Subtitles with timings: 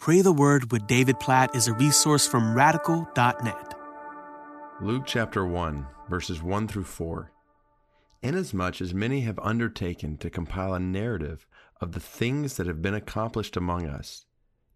[0.00, 3.74] Pray the Word with David Platt is a resource from radical.net.
[4.80, 7.30] Luke chapter 1, verses 1 through 4.
[8.22, 11.46] Inasmuch as many have undertaken to compile a narrative
[11.82, 14.24] of the things that have been accomplished among us,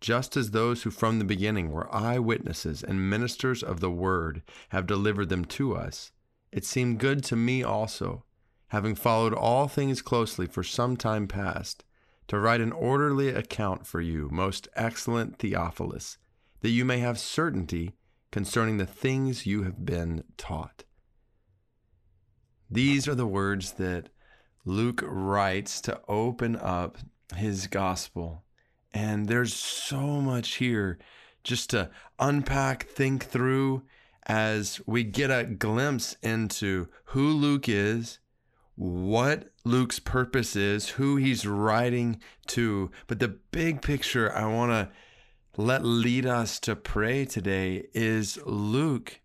[0.00, 4.88] just as those who from the beginning were eyewitnesses and ministers of the word have
[4.88, 6.10] delivered them to us,
[6.50, 8.24] it seemed good to me also,
[8.70, 11.84] having followed all things closely for some time past,
[12.28, 16.18] to write an orderly account for you, most excellent Theophilus,
[16.60, 17.94] that you may have certainty
[18.30, 20.84] concerning the things you have been taught.
[22.70, 24.08] These are the words that
[24.64, 26.98] Luke writes to open up
[27.36, 28.44] his gospel.
[28.92, 30.98] And there's so much here
[31.44, 33.82] just to unpack, think through
[34.24, 38.20] as we get a glimpse into who Luke is,
[38.76, 42.90] what Luke's purpose is, who he's writing to.
[43.06, 44.90] But the big picture I want to
[45.56, 49.20] let lead us to pray today is Luke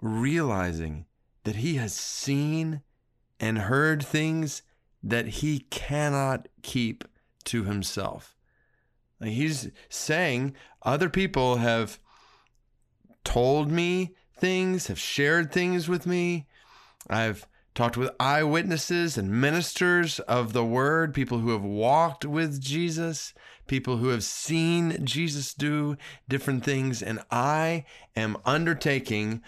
[0.00, 1.06] realizing
[1.44, 2.82] that he has seen
[3.40, 4.62] and heard things
[5.02, 7.04] that he cannot keep
[7.44, 8.36] to himself.
[9.22, 11.98] He's saying other people have
[13.22, 16.46] told me things, have shared things with me.
[17.08, 23.34] I've talked with eyewitnesses and ministers of the word, people who have walked with Jesus,
[23.66, 25.96] people who have seen Jesus do
[26.28, 27.02] different things.
[27.02, 29.42] And I am undertaking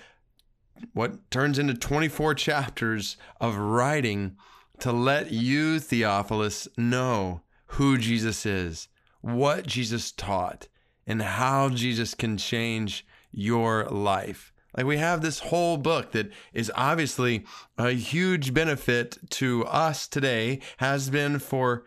[0.92, 4.36] what turns into 24 chapters of writing
[4.80, 8.88] to let you, Theophilus, know who Jesus is,
[9.20, 10.68] what Jesus taught,
[11.06, 14.52] and how Jesus can change your life.
[14.76, 17.44] Like we have this whole book that is obviously
[17.78, 21.86] a huge benefit to us today, has been for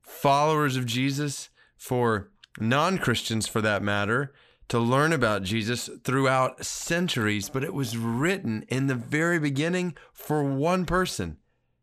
[0.00, 4.32] followers of Jesus, for non Christians for that matter,
[4.68, 7.50] to learn about Jesus throughout centuries.
[7.50, 11.36] But it was written in the very beginning for one person,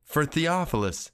[0.03, 1.11] for Theophilus,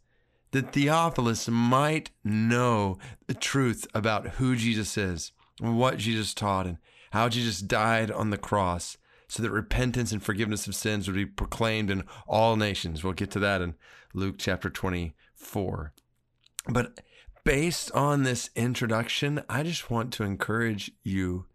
[0.52, 6.78] that Theophilus might know the truth about who Jesus is, what Jesus taught, and
[7.12, 8.98] how Jesus died on the cross
[9.28, 13.04] so that repentance and forgiveness of sins would be proclaimed in all nations.
[13.04, 13.76] We'll get to that in
[14.14, 15.94] Luke chapter 24.
[16.68, 17.02] But
[17.44, 21.46] based on this introduction, I just want to encourage you,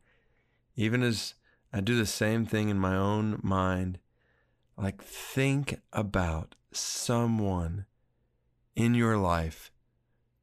[0.76, 1.34] even as
[1.72, 3.98] I do the same thing in my own mind,
[4.76, 7.86] like think about someone
[8.76, 9.70] in your life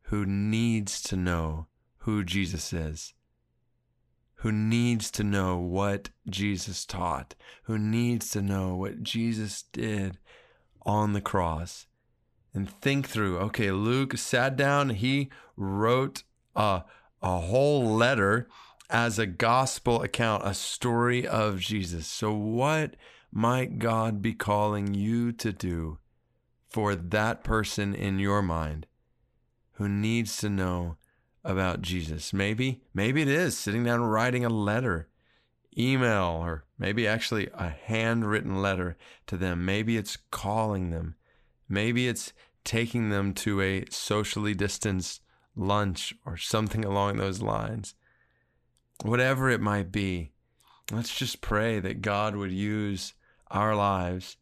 [0.03, 1.67] who needs to know
[1.99, 3.13] who Jesus is
[4.45, 7.33] who needs to know what Jesus taught,
[7.63, 10.19] who needs to know what Jesus did
[10.85, 11.87] on the cross.
[12.53, 16.21] And think through, okay, Luke sat down, he wrote
[16.55, 16.83] a,
[17.23, 18.47] a whole letter
[18.87, 22.05] as a gospel account, a story of Jesus.
[22.05, 22.95] So, what
[23.31, 25.97] might God be calling you to do
[26.69, 28.85] for that person in your mind
[29.77, 30.97] who needs to know
[31.45, 32.33] about Jesus.
[32.33, 35.07] Maybe, maybe it is sitting down writing a letter,
[35.77, 38.97] email, or maybe actually a handwritten letter
[39.27, 39.63] to them.
[39.63, 41.15] Maybe it's calling them.
[41.69, 42.33] Maybe it's
[42.63, 45.21] taking them to a socially distanced
[45.55, 47.93] lunch or something along those lines.
[49.03, 50.31] Whatever it might be,
[50.91, 53.13] let's just pray that God would use
[53.51, 54.37] our lives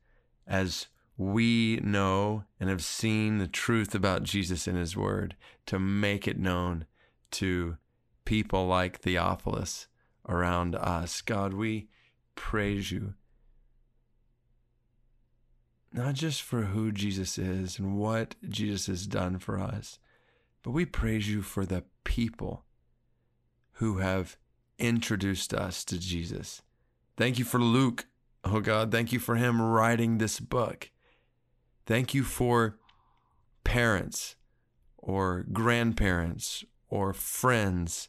[0.47, 0.87] as
[1.17, 5.35] we know and have seen the truth about Jesus in His Word
[5.65, 6.85] to make it known
[7.33, 7.77] to
[8.25, 9.87] people like Theophilus
[10.27, 11.21] around us.
[11.21, 11.89] God, we
[12.35, 13.13] praise you.
[15.91, 19.99] Not just for who Jesus is and what Jesus has done for us,
[20.63, 22.63] but we praise you for the people
[23.73, 24.37] who have
[24.79, 26.61] introduced us to Jesus.
[27.15, 28.05] Thank you for Luke.
[28.43, 30.89] Oh God, thank you for him writing this book.
[31.85, 32.77] Thank you for
[33.63, 34.35] parents
[34.97, 38.07] or grandparents or friends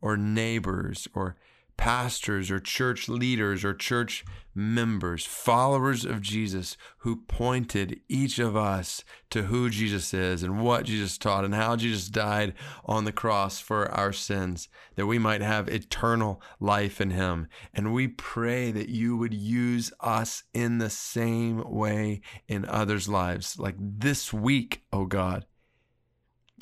[0.00, 1.36] or neighbors or
[1.76, 9.04] pastors or church leaders or church members, followers of Jesus who pointed each of us
[9.30, 12.54] to who Jesus is and what Jesus taught and how Jesus died
[12.84, 17.46] on the cross for our sins, that we might have eternal life in Him.
[17.72, 23.56] And we pray that you would use us in the same way in others' lives,
[23.56, 25.46] like this week, oh God.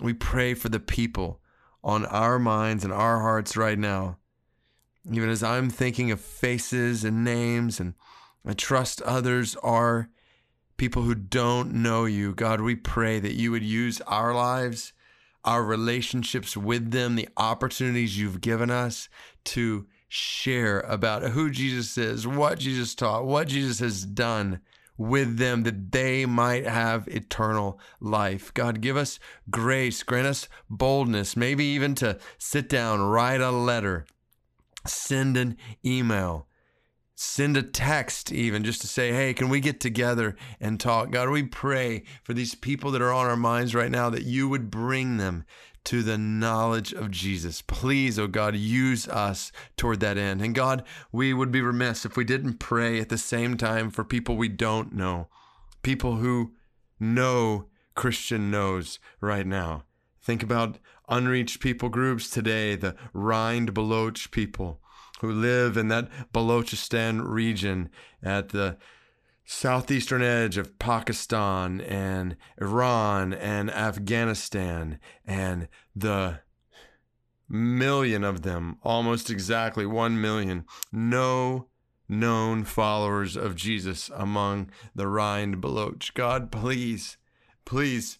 [0.02, 1.40] We pray for the people
[1.84, 4.16] on our minds and our hearts right now.
[5.12, 7.92] Even as I'm thinking of faces and names, and
[8.44, 10.08] I trust others are
[10.78, 12.34] people who don't know you.
[12.34, 14.94] God, we pray that you would use our lives,
[15.44, 19.10] our relationships with them, the opportunities you've given us
[19.44, 24.60] to share about who Jesus is, what Jesus taught, what Jesus has done
[24.96, 28.52] with them that they might have eternal life.
[28.54, 29.18] God, give us
[29.50, 34.06] grace, grant us boldness, maybe even to sit down, write a letter,
[34.86, 36.46] send an email
[37.16, 41.10] send a text even just to say, hey, can we get together and talk?
[41.10, 44.48] God, we pray for these people that are on our minds right now that you
[44.48, 45.44] would bring them
[45.84, 47.62] to the knowledge of Jesus.
[47.62, 50.40] Please, oh God, use us toward that end.
[50.42, 54.04] And God, we would be remiss if we didn't pray at the same time for
[54.04, 55.28] people we don't know,
[55.82, 56.52] people who
[56.98, 59.84] know Christian knows right now.
[60.22, 60.78] Think about
[61.08, 64.80] unreached people groups today, the Rind Baloch people
[65.20, 67.88] who live in that Balochistan region
[68.22, 68.76] at the
[69.44, 76.40] southeastern edge of Pakistan and Iran and Afghanistan and the
[77.48, 81.68] million of them, almost exactly 1 million, no
[82.08, 86.12] known followers of Jesus among the Rind Baloch.
[86.14, 87.16] God, please,
[87.64, 88.18] please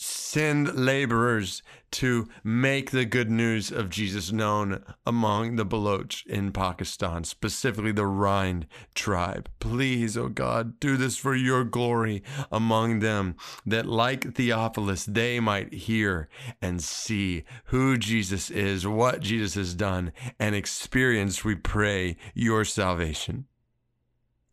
[0.00, 7.24] send laborers to make the good news of Jesus known among the Baloch in Pakistan,
[7.24, 9.50] specifically the Rind tribe.
[9.58, 13.36] Please, oh God, do this for your glory among them,
[13.66, 16.28] that like Theophilus, they might hear
[16.62, 23.44] and see who Jesus is, what Jesus has done, and experience, we pray, your salvation.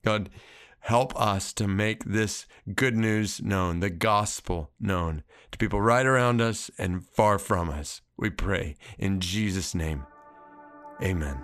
[0.03, 0.29] God,
[0.87, 6.39] Help us to make this good news known, the gospel known to people right around
[6.39, 7.99] us and far from us.
[8.15, 10.05] We pray in Jesus' name.
[11.03, 11.43] Amen.